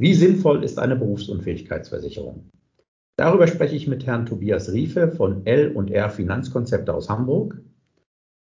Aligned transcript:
Wie 0.00 0.14
sinnvoll 0.14 0.62
ist 0.62 0.78
eine 0.78 0.94
Berufsunfähigkeitsversicherung? 0.94 2.48
Darüber 3.16 3.48
spreche 3.48 3.74
ich 3.74 3.88
mit 3.88 4.06
Herrn 4.06 4.26
Tobias 4.26 4.72
Riefe 4.72 5.08
von 5.08 5.44
L&R 5.44 6.08
Finanzkonzepte 6.08 6.94
aus 6.94 7.08
Hamburg. 7.08 7.60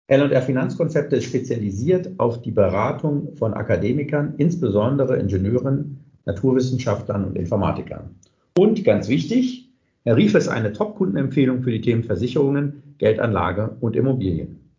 L&R 0.08 0.42
Finanzkonzepte 0.42 1.14
ist 1.14 1.26
spezialisiert 1.26 2.10
auf 2.18 2.42
die 2.42 2.50
Beratung 2.50 3.36
von 3.36 3.54
Akademikern, 3.54 4.34
insbesondere 4.38 5.16
Ingenieuren, 5.16 6.00
Naturwissenschaftlern 6.24 7.24
und 7.24 7.36
Informatikern. 7.36 8.16
Und 8.58 8.82
ganz 8.82 9.08
wichtig, 9.08 9.72
Herr 10.02 10.16
Riefe 10.16 10.38
ist 10.38 10.48
eine 10.48 10.72
Top-Kundenempfehlung 10.72 11.62
für 11.62 11.70
die 11.70 11.82
Themen 11.82 12.02
Versicherungen, 12.02 12.82
Geldanlage 12.98 13.76
und 13.78 13.94
Immobilien. 13.94 14.72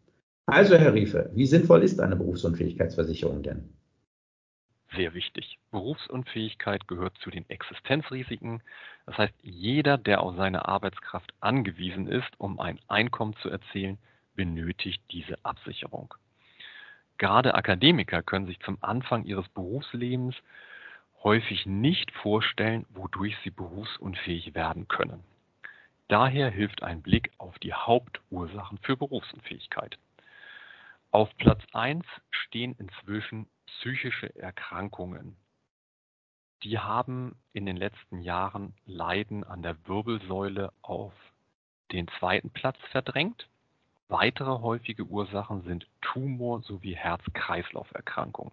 Also, 0.46 0.76
Herr 0.76 0.94
Riefe, 0.94 1.30
wie 1.36 1.46
sinnvoll 1.46 1.84
ist 1.84 2.02
eine 2.02 2.18
Berufsunfähigkeitsversicherung 2.18 3.44
denn? 3.44 3.70
Sehr 4.96 5.14
wichtig. 5.14 5.60
Berufsunfähigkeit 5.72 6.88
gehört 6.88 7.18
zu 7.20 7.30
den 7.30 7.48
Existenzrisiken. 7.50 8.64
Das 9.06 9.18
heißt, 9.18 9.36
jeder, 9.44 9.98
der 9.98 10.22
auf 10.22 10.36
seine 10.36 10.68
Arbeitskraft 10.68 11.34
angewiesen 11.42 12.08
ist, 12.08 12.30
um 12.40 12.60
ein 12.60 12.80
Einkommen 12.88 13.36
zu 13.38 13.50
erzielen, 13.50 14.00
benötigt 14.36 15.04
diese 15.12 15.38
Absicherung. 15.44 16.14
Gerade 17.18 17.54
Akademiker 17.54 18.24
können 18.24 18.48
sich 18.48 18.60
zum 18.62 18.78
Anfang 18.82 19.26
ihres 19.26 19.48
Berufslebens 19.50 20.36
häufig 21.24 21.66
nicht 21.66 22.12
vorstellen, 22.12 22.86
wodurch 22.90 23.36
sie 23.44 23.52
berufsunfähig 23.52 24.56
werden 24.56 24.88
können. 24.88 25.24
Daher 26.08 26.50
hilft 26.50 26.82
ein 26.82 27.02
Blick 27.02 27.32
auf 27.38 27.60
die 27.60 27.74
Hauptursachen 27.74 28.80
für 28.80 28.98
Berufsunfähigkeit. 28.98 30.00
Auf 31.12 31.36
Platz 31.38 31.62
1 31.74 32.06
stehen 32.32 32.76
inzwischen 32.80 33.48
psychische 33.78 34.36
Erkrankungen. 34.36 35.38
Die 36.64 36.80
haben 36.80 37.36
in 37.54 37.66
den 37.66 37.78
letzten 37.78 38.22
Jahren 38.22 38.74
Leiden 38.86 39.44
an 39.44 39.62
der 39.62 39.78
Wirbelsäule 39.88 40.74
auf 40.82 41.14
den 41.92 42.08
zweiten 42.20 42.50
Platz 42.50 42.78
verdrängt. 42.92 43.48
Weitere 44.10 44.60
häufige 44.62 45.04
Ursachen 45.06 45.64
sind 45.64 45.88
Tumor 46.02 46.62
sowie 46.62 46.96
Herz-Kreislauf-Erkrankungen. 46.96 48.52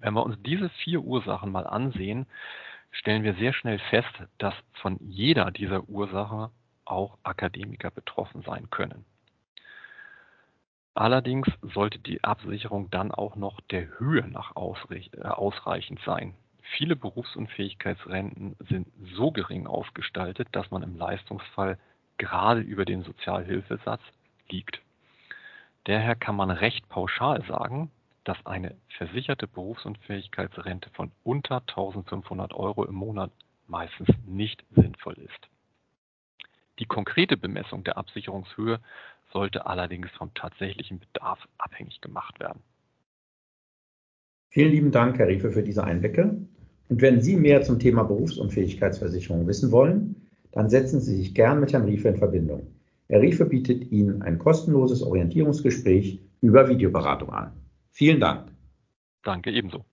Wenn 0.00 0.14
wir 0.14 0.24
uns 0.24 0.36
diese 0.42 0.68
vier 0.70 1.02
Ursachen 1.02 1.52
mal 1.52 1.66
ansehen, 1.66 2.26
stellen 2.90 3.22
wir 3.22 3.34
sehr 3.34 3.52
schnell 3.52 3.78
fest, 3.78 4.12
dass 4.38 4.54
von 4.74 4.98
jeder 5.00 5.50
dieser 5.50 5.88
Ursachen 5.88 6.50
auch 6.84 7.18
Akademiker 7.22 7.90
betroffen 7.90 8.42
sein 8.42 8.68
können. 8.70 9.04
Allerdings 11.00 11.48
sollte 11.62 11.98
die 11.98 12.22
Absicherung 12.22 12.90
dann 12.90 13.10
auch 13.10 13.34
noch 13.34 13.62
der 13.70 13.98
Höhe 13.98 14.28
nach 14.28 14.54
äh, 14.54 15.22
ausreichend 15.22 15.98
sein. 16.04 16.34
Viele 16.76 16.94
Berufsunfähigkeitsrenten 16.94 18.54
sind 18.68 18.86
so 19.14 19.30
gering 19.30 19.66
ausgestaltet, 19.66 20.48
dass 20.52 20.70
man 20.70 20.82
im 20.82 20.98
Leistungsfall 20.98 21.78
gerade 22.18 22.60
über 22.60 22.84
den 22.84 23.02
Sozialhilfesatz 23.02 24.02
liegt. 24.50 24.82
Daher 25.84 26.16
kann 26.16 26.36
man 26.36 26.50
recht 26.50 26.86
pauschal 26.90 27.42
sagen, 27.46 27.90
dass 28.24 28.44
eine 28.44 28.76
versicherte 28.98 29.46
Berufsunfähigkeitsrente 29.46 30.90
von 30.90 31.12
unter 31.24 31.62
1500 31.66 32.52
Euro 32.52 32.84
im 32.84 32.96
Monat 32.96 33.30
meistens 33.68 34.10
nicht 34.26 34.62
sinnvoll 34.72 35.14
ist. 35.14 35.48
Die 36.78 36.84
konkrete 36.84 37.38
Bemessung 37.38 37.84
der 37.84 37.96
Absicherungshöhe 37.96 38.80
sollte 39.32 39.66
allerdings 39.66 40.10
vom 40.12 40.32
tatsächlichen 40.34 41.00
Bedarf 41.00 41.38
abhängig 41.58 42.00
gemacht 42.00 42.40
werden. 42.40 42.60
Vielen 44.48 44.72
lieben 44.72 44.90
Dank, 44.90 45.18
Herr 45.18 45.28
Riefe, 45.28 45.52
für 45.52 45.62
diese 45.62 45.84
Einblicke. 45.84 46.36
Und 46.88 47.02
wenn 47.02 47.20
Sie 47.20 47.36
mehr 47.36 47.62
zum 47.62 47.78
Thema 47.78 48.02
Berufsunfähigkeitsversicherung 48.02 49.46
wissen 49.46 49.70
wollen, 49.70 50.28
dann 50.50 50.68
setzen 50.68 51.00
Sie 51.00 51.14
sich 51.14 51.34
gern 51.34 51.60
mit 51.60 51.72
Herrn 51.72 51.84
Riefe 51.84 52.08
in 52.08 52.16
Verbindung. 52.16 52.66
Herr 53.08 53.20
Riefe 53.20 53.44
bietet 53.44 53.92
Ihnen 53.92 54.22
ein 54.22 54.38
kostenloses 54.38 55.02
Orientierungsgespräch 55.02 56.20
über 56.40 56.68
Videoberatung 56.68 57.30
an. 57.30 57.52
Vielen 57.92 58.20
Dank. 58.20 58.50
Danke 59.22 59.52
ebenso. 59.52 59.84